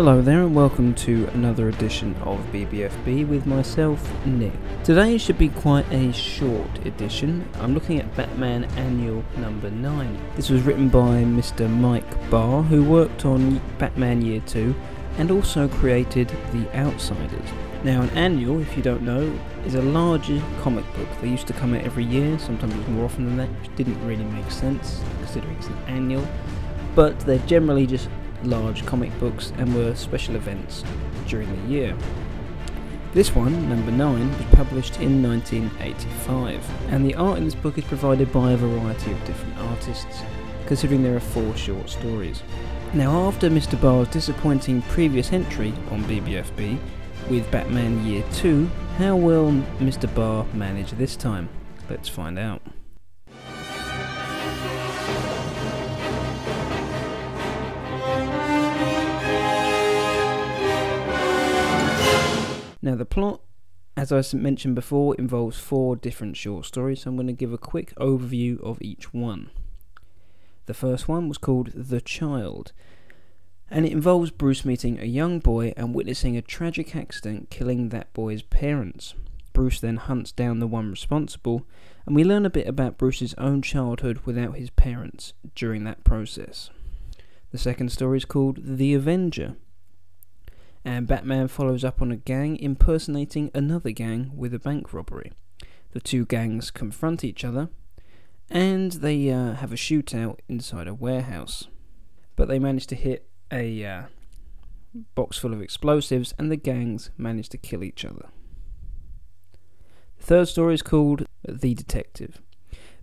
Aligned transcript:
Hello 0.00 0.22
there, 0.22 0.44
and 0.44 0.54
welcome 0.54 0.94
to 0.94 1.28
another 1.34 1.68
edition 1.68 2.14
of 2.22 2.38
BBFB 2.54 3.28
with 3.28 3.44
myself, 3.44 4.10
Nick. 4.24 4.54
Today 4.82 5.18
should 5.18 5.36
be 5.36 5.50
quite 5.50 5.84
a 5.92 6.10
short 6.10 6.86
edition. 6.86 7.46
I'm 7.56 7.74
looking 7.74 8.00
at 8.00 8.16
Batman 8.16 8.64
Annual 8.78 9.22
number 9.36 9.68
9. 9.68 10.18
This 10.36 10.48
was 10.48 10.62
written 10.62 10.88
by 10.88 11.22
Mr. 11.24 11.68
Mike 11.68 12.30
Barr, 12.30 12.62
who 12.62 12.82
worked 12.82 13.26
on 13.26 13.60
Batman 13.76 14.22
Year 14.22 14.40
2 14.46 14.74
and 15.18 15.30
also 15.30 15.68
created 15.68 16.34
The 16.54 16.66
Outsiders. 16.74 17.50
Now, 17.84 18.00
an 18.00 18.08
annual, 18.16 18.62
if 18.62 18.74
you 18.78 18.82
don't 18.82 19.02
know, 19.02 19.30
is 19.66 19.74
a 19.74 19.82
larger 19.82 20.42
comic 20.62 20.86
book. 20.94 21.08
They 21.20 21.28
used 21.28 21.46
to 21.48 21.52
come 21.52 21.74
out 21.74 21.84
every 21.84 22.04
year, 22.04 22.38
sometimes 22.38 22.72
it 22.72 22.78
was 22.78 22.88
more 22.88 23.04
often 23.04 23.26
than 23.26 23.36
that, 23.36 23.50
which 23.60 23.76
didn't 23.76 24.02
really 24.06 24.24
make 24.24 24.50
sense 24.50 25.02
considering 25.18 25.54
it's 25.56 25.66
an 25.66 25.76
annual. 25.88 26.26
But 26.94 27.20
they're 27.20 27.38
generally 27.40 27.86
just 27.86 28.08
large 28.44 28.84
comic 28.86 29.16
books 29.18 29.52
and 29.58 29.74
were 29.74 29.94
special 29.94 30.36
events 30.36 30.84
during 31.26 31.50
the 31.50 31.72
year. 31.72 31.96
This 33.12 33.34
one, 33.34 33.68
number 33.68 33.90
9, 33.90 34.30
was 34.30 34.46
published 34.52 35.00
in 35.00 35.20
1985, 35.22 36.92
and 36.92 37.04
the 37.04 37.16
art 37.16 37.38
in 37.38 37.44
this 37.44 37.56
book 37.56 37.76
is 37.76 37.84
provided 37.84 38.32
by 38.32 38.52
a 38.52 38.56
variety 38.56 39.10
of 39.10 39.24
different 39.24 39.58
artists, 39.58 40.22
considering 40.66 41.02
there 41.02 41.16
are 41.16 41.20
four 41.20 41.56
short 41.56 41.90
stories. 41.90 42.42
Now, 42.94 43.26
after 43.26 43.50
Mr. 43.50 43.80
Barr's 43.80 44.08
disappointing 44.08 44.82
previous 44.82 45.32
entry 45.32 45.72
on 45.90 46.04
BBFB 46.04 46.78
with 47.28 47.50
Batman 47.50 48.04
Year 48.06 48.24
2, 48.34 48.66
how 48.98 49.16
will 49.16 49.50
Mr. 49.78 50.12
Barr 50.14 50.44
manage 50.54 50.92
this 50.92 51.16
time? 51.16 51.48
Let's 51.88 52.08
find 52.08 52.38
out. 52.38 52.62
Plot, 63.10 63.40
as 63.96 64.12
I 64.12 64.22
mentioned 64.36 64.74
before, 64.74 65.14
involves 65.16 65.58
four 65.58 65.96
different 65.96 66.36
short 66.36 66.64
stories, 66.64 67.02
so 67.02 67.10
I'm 67.10 67.16
going 67.16 67.26
to 67.26 67.32
give 67.32 67.52
a 67.52 67.58
quick 67.58 67.94
overview 67.96 68.62
of 68.62 68.80
each 68.80 69.12
one. 69.12 69.50
The 70.66 70.74
first 70.74 71.08
one 71.08 71.28
was 71.28 71.36
called 71.36 71.72
The 71.74 72.00
Child, 72.00 72.72
and 73.70 73.84
it 73.84 73.92
involves 73.92 74.30
Bruce 74.30 74.64
meeting 74.64 74.98
a 74.98 75.04
young 75.04 75.38
boy 75.38 75.74
and 75.76 75.94
witnessing 75.94 76.36
a 76.36 76.42
tragic 76.42 76.96
accident 76.96 77.50
killing 77.50 77.90
that 77.90 78.12
boy's 78.12 78.42
parents. 78.42 79.14
Bruce 79.52 79.80
then 79.80 79.96
hunts 79.96 80.32
down 80.32 80.60
the 80.60 80.66
one 80.66 80.90
responsible, 80.90 81.66
and 82.06 82.14
we 82.14 82.24
learn 82.24 82.46
a 82.46 82.50
bit 82.50 82.66
about 82.66 82.98
Bruce's 82.98 83.34
own 83.34 83.62
childhood 83.62 84.20
without 84.24 84.56
his 84.56 84.70
parents 84.70 85.32
during 85.54 85.84
that 85.84 86.04
process. 86.04 86.70
The 87.50 87.58
second 87.58 87.90
story 87.90 88.18
is 88.18 88.24
called 88.24 88.58
The 88.62 88.94
Avenger, 88.94 89.56
and 90.84 91.06
Batman 91.06 91.48
follows 91.48 91.84
up 91.84 92.00
on 92.00 92.10
a 92.10 92.16
gang 92.16 92.56
impersonating 92.56 93.50
another 93.54 93.90
gang 93.90 94.32
with 94.34 94.54
a 94.54 94.58
bank 94.58 94.92
robbery. 94.92 95.32
The 95.92 96.00
two 96.00 96.24
gangs 96.24 96.70
confront 96.70 97.24
each 97.24 97.44
other, 97.44 97.68
and 98.48 98.92
they 98.92 99.30
uh, 99.30 99.54
have 99.54 99.72
a 99.72 99.76
shootout 99.76 100.38
inside 100.48 100.88
a 100.88 100.94
warehouse. 100.94 101.68
But 102.36 102.48
they 102.48 102.58
manage 102.58 102.86
to 102.88 102.94
hit 102.94 103.28
a 103.52 103.84
uh, 103.84 104.02
box 105.14 105.38
full 105.38 105.52
of 105.52 105.60
explosives, 105.60 106.32
and 106.38 106.50
the 106.50 106.56
gangs 106.56 107.10
manage 107.16 107.48
to 107.50 107.58
kill 107.58 107.84
each 107.84 108.04
other. 108.04 108.28
The 110.18 110.24
third 110.24 110.48
story 110.48 110.74
is 110.74 110.82
called 110.82 111.26
The 111.46 111.74
Detective. 111.74 112.40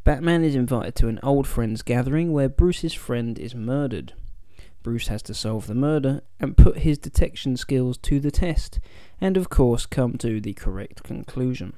Batman 0.04 0.44
is 0.44 0.56
invited 0.56 0.96
to 0.96 1.10
an 1.10 1.20
old 1.22 1.48
friends 1.48 1.82
gathering 1.82 2.32
where 2.32 2.48
Bruce's 2.48 2.94
friend 2.94 3.38
is 3.38 3.54
murdered. 3.54 4.14
Bruce 4.88 5.10
has 5.10 5.22
to 5.22 5.34
solve 5.34 5.68
the 5.68 5.76
murder 5.76 6.22
and 6.40 6.56
put 6.56 6.78
his 6.78 6.98
detection 6.98 7.58
skills 7.58 7.98
to 7.98 8.22
the 8.22 8.32
test, 8.32 8.80
and 9.20 9.36
of 9.36 9.50
course 9.50 9.86
come 9.86 10.18
to 10.18 10.40
the 10.40 10.54
correct 10.54 11.04
conclusion. 11.04 11.74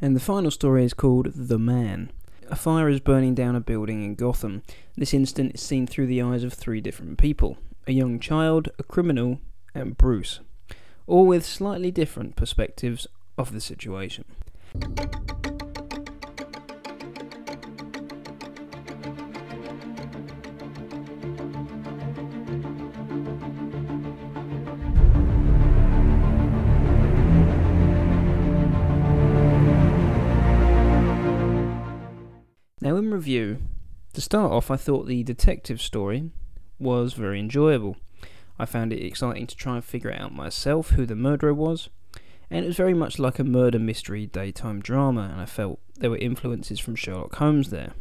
And 0.00 0.16
the 0.16 0.20
final 0.20 0.50
story 0.50 0.82
is 0.82 0.94
called 0.94 1.26
The 1.34 1.58
Man. 1.58 2.10
A 2.48 2.56
fire 2.56 2.88
is 2.88 3.00
burning 3.00 3.34
down 3.34 3.54
a 3.54 3.60
building 3.60 4.02
in 4.02 4.14
Gotham. 4.14 4.62
This 4.96 5.12
incident 5.12 5.56
is 5.56 5.60
seen 5.60 5.86
through 5.86 6.06
the 6.06 6.22
eyes 6.22 6.42
of 6.42 6.54
three 6.54 6.80
different 6.80 7.18
people 7.18 7.58
a 7.86 7.92
young 7.92 8.18
child, 8.18 8.70
a 8.78 8.82
criminal, 8.82 9.40
and 9.74 9.98
Bruce, 9.98 10.40
all 11.06 11.26
with 11.26 11.44
slightly 11.44 11.90
different 11.90 12.34
perspectives 12.34 13.06
of 13.36 13.52
the 13.52 13.60
situation. 13.60 14.24
Review, 33.18 33.58
to 34.12 34.20
start 34.20 34.52
off, 34.52 34.70
I 34.70 34.76
thought 34.76 35.08
the 35.08 35.24
detective 35.24 35.82
story 35.82 36.30
was 36.78 37.14
very 37.14 37.40
enjoyable. 37.40 37.96
I 38.60 38.64
found 38.64 38.92
it 38.92 39.04
exciting 39.04 39.48
to 39.48 39.56
try 39.56 39.74
and 39.74 39.84
figure 39.84 40.12
out 40.12 40.32
myself 40.32 40.90
who 40.90 41.04
the 41.04 41.16
murderer 41.16 41.52
was, 41.52 41.88
and 42.48 42.64
it 42.64 42.68
was 42.68 42.76
very 42.76 42.94
much 42.94 43.18
like 43.18 43.40
a 43.40 43.44
murder 43.44 43.80
mystery 43.80 44.26
daytime 44.26 44.80
drama, 44.80 45.30
and 45.32 45.40
I 45.40 45.46
felt 45.46 45.80
there 45.96 46.10
were 46.10 46.18
influences 46.18 46.78
from 46.78 46.94
Sherlock 46.94 47.34
Holmes 47.34 47.70
there. 47.70 47.94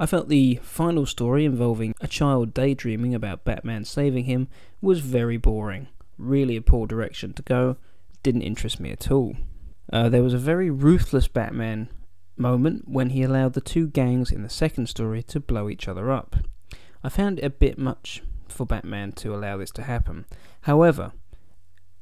I 0.00 0.06
felt 0.06 0.30
the 0.30 0.58
final 0.62 1.04
story 1.04 1.44
involving 1.44 1.94
a 2.00 2.08
child 2.08 2.54
daydreaming 2.54 3.14
about 3.14 3.44
Batman 3.44 3.84
saving 3.84 4.24
him 4.24 4.48
was 4.80 5.00
very 5.00 5.36
boring. 5.36 5.88
Really 6.16 6.56
a 6.56 6.62
poor 6.62 6.86
direction 6.86 7.34
to 7.34 7.42
go, 7.42 7.76
didn't 8.22 8.40
interest 8.40 8.80
me 8.80 8.90
at 8.90 9.10
all. 9.10 9.36
Uh, 9.92 10.08
there 10.08 10.22
was 10.22 10.32
a 10.32 10.38
very 10.38 10.70
ruthless 10.70 11.28
Batman 11.28 11.90
moment 12.36 12.88
when 12.88 13.10
he 13.10 13.22
allowed 13.22 13.52
the 13.52 13.60
two 13.60 13.88
gangs 13.88 14.30
in 14.30 14.42
the 14.42 14.48
second 14.48 14.88
story 14.88 15.22
to 15.24 15.40
blow 15.40 15.68
each 15.68 15.88
other 15.88 16.10
up. 16.10 16.36
I 17.02 17.08
found 17.08 17.38
it 17.38 17.44
a 17.44 17.50
bit 17.50 17.78
much 17.78 18.22
for 18.48 18.66
Batman 18.66 19.12
to 19.12 19.34
allow 19.34 19.56
this 19.56 19.70
to 19.72 19.82
happen. 19.82 20.26
However, 20.62 21.12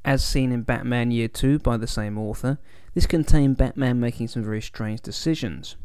as 0.04 0.24
seen 0.24 0.52
in 0.52 0.62
Batman 0.62 1.10
Year 1.10 1.28
2 1.28 1.60
by 1.60 1.76
the 1.76 1.86
same 1.86 2.18
author, 2.18 2.58
this 2.94 3.06
contained 3.06 3.56
Batman 3.56 4.00
making 4.00 4.28
some 4.28 4.42
very 4.42 4.60
strange 4.60 5.00
decisions. 5.00 5.76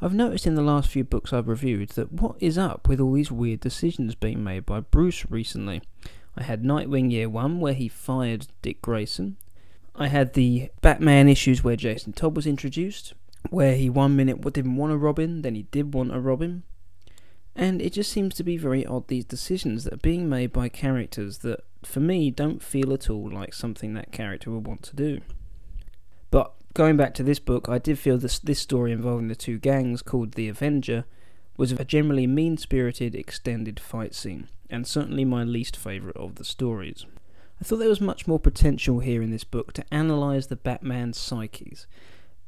I've 0.00 0.14
noticed 0.14 0.46
in 0.46 0.56
the 0.56 0.62
last 0.62 0.90
few 0.90 1.04
books 1.04 1.32
I've 1.32 1.48
reviewed 1.48 1.90
that 1.90 2.12
what 2.12 2.36
is 2.40 2.58
up 2.58 2.88
with 2.88 3.00
all 3.00 3.12
these 3.12 3.30
weird 3.30 3.60
decisions 3.60 4.16
being 4.16 4.42
made 4.42 4.66
by 4.66 4.80
Bruce 4.80 5.24
recently? 5.30 5.80
I 6.36 6.42
had 6.42 6.64
Nightwing 6.64 7.12
Year 7.12 7.28
1 7.28 7.60
where 7.60 7.74
he 7.74 7.88
fired 7.88 8.48
Dick 8.62 8.82
Grayson. 8.82 9.36
I 9.94 10.08
had 10.08 10.32
the 10.32 10.70
Batman 10.80 11.28
issues 11.28 11.62
where 11.62 11.76
Jason 11.76 12.14
Todd 12.14 12.34
was 12.34 12.46
introduced 12.46 13.14
where 13.50 13.76
he 13.76 13.90
one 13.90 14.16
minute 14.16 14.40
didn't 14.52 14.76
want 14.76 14.92
a 14.92 14.96
Robin, 14.96 15.42
then 15.42 15.54
he 15.54 15.62
did 15.64 15.94
want 15.94 16.14
a 16.14 16.20
Robin. 16.20 16.62
And 17.54 17.82
it 17.82 17.92
just 17.92 18.10
seems 18.10 18.34
to 18.36 18.44
be 18.44 18.56
very 18.56 18.86
odd 18.86 19.08
these 19.08 19.24
decisions 19.24 19.84
that 19.84 19.92
are 19.94 19.98
being 19.98 20.28
made 20.28 20.52
by 20.52 20.68
characters 20.68 21.38
that, 21.38 21.60
for 21.82 22.00
me, 22.00 22.30
don't 22.30 22.62
feel 22.62 22.92
at 22.92 23.10
all 23.10 23.30
like 23.30 23.52
something 23.52 23.92
that 23.94 24.12
character 24.12 24.50
would 24.50 24.66
want 24.66 24.82
to 24.84 24.96
do. 24.96 25.20
But 26.30 26.52
going 26.72 26.96
back 26.96 27.12
to 27.14 27.22
this 27.22 27.38
book, 27.38 27.68
I 27.68 27.78
did 27.78 27.98
feel 27.98 28.16
this 28.16 28.38
this 28.38 28.60
story 28.60 28.92
involving 28.92 29.28
the 29.28 29.34
two 29.34 29.58
gangs 29.58 30.00
called 30.00 30.32
the 30.32 30.48
Avenger 30.48 31.04
was 31.58 31.72
a 31.72 31.84
generally 31.84 32.26
mean-spirited 32.26 33.14
extended 33.14 33.78
fight 33.78 34.14
scene, 34.14 34.48
and 34.70 34.86
certainly 34.86 35.26
my 35.26 35.44
least 35.44 35.76
favourite 35.76 36.16
of 36.16 36.36
the 36.36 36.44
stories. 36.44 37.04
I 37.60 37.64
thought 37.64 37.76
there 37.76 37.88
was 37.88 38.00
much 38.00 38.26
more 38.26 38.40
potential 38.40 39.00
here 39.00 39.22
in 39.22 39.30
this 39.30 39.44
book 39.44 39.74
to 39.74 39.84
analyse 39.92 40.46
the 40.46 40.56
Batman's 40.56 41.18
psyches, 41.18 41.86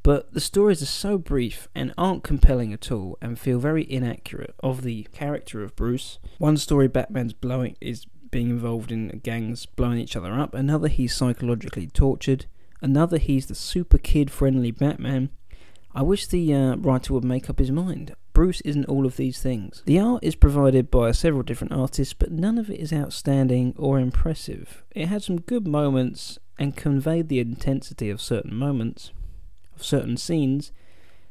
but 0.04 0.34
the 0.34 0.40
stories 0.40 0.82
are 0.82 0.86
so 0.86 1.16
brief 1.16 1.66
and 1.74 1.94
aren't 1.96 2.22
compelling 2.22 2.74
at 2.74 2.92
all 2.92 3.16
and 3.22 3.38
feel 3.38 3.58
very 3.58 3.90
inaccurate 3.90 4.54
of 4.60 4.82
the 4.82 5.04
character 5.14 5.64
of 5.64 5.74
Bruce. 5.74 6.18
One 6.38 6.58
story 6.58 6.88
Batman's 6.88 7.32
blowing 7.32 7.74
is 7.80 8.06
being 8.30 8.50
involved 8.50 8.92
in 8.92 9.08
gangs 9.24 9.64
blowing 9.64 9.98
each 9.98 10.14
other 10.14 10.34
up, 10.34 10.54
another 10.54 10.88
he's 10.88 11.16
psychologically 11.16 11.86
tortured, 11.86 12.44
another 12.82 13.16
he's 13.16 13.46
the 13.46 13.54
super 13.54 13.96
kid 13.96 14.30
friendly 14.30 14.70
Batman. 14.70 15.30
I 15.94 16.02
wish 16.02 16.26
the 16.26 16.52
uh, 16.52 16.76
writer 16.76 17.14
would 17.14 17.24
make 17.24 17.48
up 17.48 17.58
his 17.58 17.70
mind. 17.70 18.14
Bruce 18.34 18.60
isn't 18.60 18.86
all 18.86 19.06
of 19.06 19.16
these 19.16 19.40
things. 19.40 19.82
The 19.86 20.00
art 20.00 20.22
is 20.22 20.34
provided 20.34 20.90
by 20.90 21.12
several 21.12 21.44
different 21.44 21.72
artists, 21.72 22.12
but 22.12 22.30
none 22.30 22.58
of 22.58 22.68
it 22.68 22.80
is 22.80 22.92
outstanding 22.92 23.74
or 23.78 23.98
impressive. 23.98 24.82
It 24.90 25.06
had 25.06 25.22
some 25.22 25.40
good 25.40 25.66
moments 25.66 26.38
and 26.58 26.76
conveyed 26.76 27.28
the 27.28 27.40
intensity 27.40 28.10
of 28.10 28.20
certain 28.20 28.54
moments 28.54 29.12
of 29.74 29.84
certain 29.84 30.16
scenes, 30.16 30.72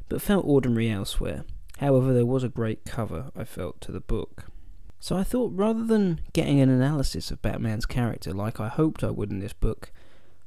but 0.10 0.22
felt 0.22 0.46
ordinary 0.46 0.90
elsewhere. 0.90 1.46
However, 1.80 2.14
there 2.14 2.26
was 2.26 2.44
a 2.44 2.50
great 2.50 2.86
cover, 2.86 3.32
I 3.36 3.44
felt, 3.44 3.82
to 3.82 3.92
the 3.92 4.00
book. 4.00 4.46
So 5.00 5.18
I 5.18 5.24
thought 5.24 5.52
rather 5.54 5.84
than 5.84 6.22
getting 6.32 6.62
an 6.62 6.70
analysis 6.70 7.30
of 7.30 7.42
Batman's 7.42 7.86
character 7.86 8.32
like 8.32 8.60
I 8.60 8.70
hoped 8.70 9.04
I 9.04 9.10
would 9.10 9.32
in 9.32 9.40
this 9.40 9.54
book, 9.54 9.92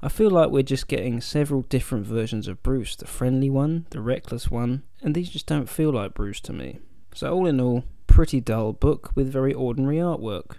I 0.01 0.09
feel 0.09 0.31
like 0.31 0.51
we're 0.51 0.63
just 0.63 0.89
getting 0.89 1.21
several 1.21 1.63
different 1.63 2.07
versions 2.07 2.49
of 2.49 2.63
Bruce 2.63 2.97
the 2.97 3.07
friendly 3.07 3.51
one, 3.51 3.87
the 3.91 4.01
reckless 4.01 4.51
one, 4.51 4.83
and 5.03 5.15
these 5.15 5.31
just 5.31 5.47
don't 5.47 5.69
feel 5.69 5.91
like 5.91 6.15
Bruce 6.15 6.41
to 6.41 6.53
me. 6.53 6.79
So, 7.15 7.35
all 7.35 7.47
in 7.47 7.61
all, 7.61 7.85
pretty 8.07 8.41
dull 8.41 8.73
book 8.73 9.11
with 9.15 9.31
very 9.31 9.53
ordinary 9.53 9.97
artwork. 9.97 10.57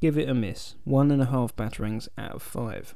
give 0.00 0.18
it 0.18 0.28
a 0.28 0.34
miss. 0.34 0.74
One 0.84 1.10
and 1.10 1.22
a 1.22 1.26
half 1.26 1.56
batarangs 1.56 2.08
out 2.18 2.36
of 2.36 2.42
five. 2.42 2.94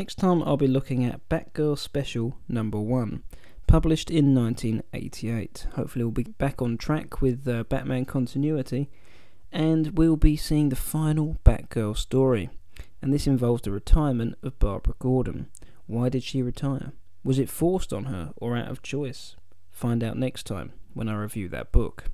Next 0.00 0.14
time 0.14 0.42
I'll 0.44 0.56
be 0.56 0.66
looking 0.66 1.04
at 1.04 1.28
Batgirl 1.28 1.76
Special 1.76 2.34
number 2.48 2.80
1, 2.80 3.22
published 3.66 4.10
in 4.10 4.34
1988. 4.34 5.66
Hopefully 5.74 6.06
we'll 6.06 6.10
be 6.10 6.22
back 6.22 6.62
on 6.62 6.78
track 6.78 7.20
with 7.20 7.46
uh, 7.46 7.64
Batman 7.64 8.06
continuity 8.06 8.88
and 9.52 9.98
we'll 9.98 10.16
be 10.16 10.38
seeing 10.38 10.70
the 10.70 10.74
final 10.74 11.36
Batgirl 11.44 11.98
story. 11.98 12.48
And 13.02 13.12
this 13.12 13.26
involves 13.26 13.60
the 13.60 13.72
retirement 13.72 14.38
of 14.42 14.58
Barbara 14.58 14.94
Gordon. 14.98 15.48
Why 15.86 16.08
did 16.08 16.22
she 16.22 16.40
retire? 16.40 16.92
Was 17.22 17.38
it 17.38 17.50
forced 17.50 17.92
on 17.92 18.04
her 18.04 18.32
or 18.36 18.56
out 18.56 18.70
of 18.70 18.80
choice? 18.80 19.36
Find 19.70 20.02
out 20.02 20.16
next 20.16 20.46
time 20.46 20.72
when 20.94 21.10
I 21.10 21.14
review 21.14 21.50
that 21.50 21.72
book. 21.72 22.04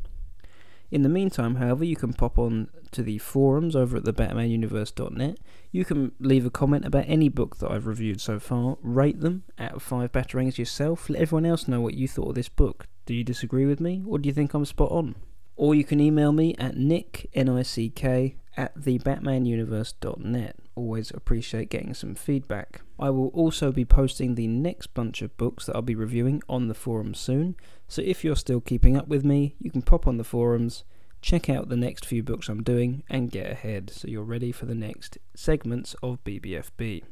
In 0.91 1.03
the 1.03 1.09
meantime, 1.09 1.57
however, 1.57 1.85
you 1.85 1.97
can 1.97 2.13
pop 2.13 2.39
on 2.39 2.69
to 2.93 3.03
the 3.03 3.19
forums 3.19 3.75
over 3.75 3.97
at 3.97 4.05
the 4.05 4.13
BatmanUniverse.net. 4.13 5.39
You 5.73 5.85
can 5.85 6.13
leave 6.21 6.47
a 6.47 6.51
comment 6.51 6.85
about 6.85 7.05
any 7.09 7.29
book 7.29 7.59
that 7.59 7.71
I've 7.71 7.87
reviewed 7.87 8.21
so 8.21 8.39
far, 8.39 8.77
rate 8.81 9.21
them 9.21 9.43
out 9.59 9.75
of 9.75 9.83
five 9.83 10.13
batarangs 10.13 10.59
yourself, 10.59 11.11
let 11.11 11.21
everyone 11.21 11.47
else 11.47 11.67
know 11.67 11.81
what 11.81 11.95
you 11.95 12.07
thought 12.07 12.31
of 12.31 12.35
this 12.37 12.49
book. 12.49 12.87
Do 13.05 13.15
you 13.15 13.25
disagree 13.25 13.67
with 13.67 13.81
me, 13.81 14.03
or 14.07 14.19
do 14.19 14.29
you 14.29 14.33
think 14.33 14.55
I'm 14.55 14.65
spot 14.65 14.93
on? 14.93 15.17
Or 15.57 15.75
you 15.75 15.85
can 15.85 16.01
email 16.01 16.33
me 16.33 16.55
at 16.59 16.77
nick, 16.77 17.29
N-I-C-K, 17.35 18.37
at 18.57 18.79
thebatmanuniverse.net. 18.79 20.57
Always 20.77 21.11
appreciate 21.11 21.71
getting 21.71 21.95
some 21.95 22.15
feedback. 22.15 22.83
I 22.99 23.09
will 23.09 23.29
also 23.29 23.73
be 23.73 23.87
posting 23.87 24.35
the 24.35 24.47
next 24.47 24.89
bunch 24.89 25.23
of 25.23 25.37
books 25.39 25.65
that 25.65 25.75
I'll 25.75 25.83
be 25.83 25.95
reviewing 25.95 26.43
on 26.51 26.69
the 26.69 26.75
forum 26.75 27.15
soon, 27.15 27.57
so 27.89 28.03
if 28.03 28.23
you're 28.23 28.37
still 28.37 28.61
keeping 28.61 28.97
up 28.97 29.09
with 29.09 29.25
me, 29.25 29.57
you 29.59 29.71
can 29.71 29.81
pop 29.81 30.07
on 30.07 30.19
the 30.19 30.23
forums, 30.23 30.85
check 31.23 31.49
out 31.49 31.71
the 31.71 31.77
next 31.77 32.05
few 32.05 32.23
books 32.23 32.51
I'm 32.51 32.63
doing, 32.63 33.03
and 33.09 33.31
get 33.31 33.51
ahead 33.51 33.89
so 33.91 34.07
you're 34.07 34.23
ready 34.23 34.53
for 34.53 34.67
the 34.67 34.75
next 34.75 35.17
segments 35.35 35.97
of 36.03 36.23
BBFB. 36.25 37.05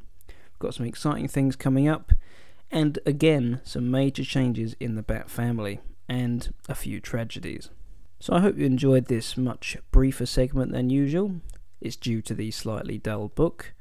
Got 0.59 0.75
some 0.75 0.85
exciting 0.85 1.27
things 1.27 1.55
coming 1.55 1.87
up, 1.87 2.13
and 2.69 2.99
again, 3.03 3.61
some 3.63 3.89
major 3.89 4.23
changes 4.23 4.75
in 4.79 4.93
the 4.93 5.03
Bat 5.03 5.29
family, 5.29 5.79
and 6.07 6.53
a 6.69 6.75
few 6.75 6.99
tragedies. 6.99 7.71
So 8.19 8.33
I 8.33 8.41
hope 8.41 8.59
you 8.59 8.65
enjoyed 8.65 9.07
this 9.07 9.37
much 9.37 9.75
briefer 9.91 10.27
segment 10.27 10.71
than 10.71 10.91
usual. 10.91 11.41
It's 11.81 11.95
due 11.95 12.21
to 12.23 12.33
the 12.33 12.51
slightly 12.51 12.97
dull 12.97 13.29
book. 13.29 13.73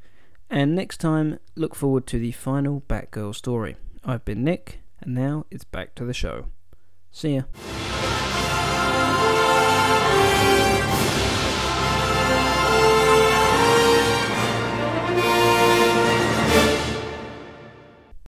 And 0.50 0.75
next 0.75 0.99
time, 0.99 1.38
look 1.55 1.75
forward 1.75 2.06
to 2.08 2.19
the 2.19 2.32
final 2.32 2.82
Batgirl 2.88 3.35
story. 3.35 3.76
I've 4.05 4.25
been 4.25 4.44
Nick, 4.44 4.81
and 5.00 5.14
now 5.14 5.46
it's 5.50 5.64
back 5.64 5.94
to 5.96 6.05
the 6.05 6.14
show. 6.14 6.46
See 7.11 7.37
ya. 7.37 7.43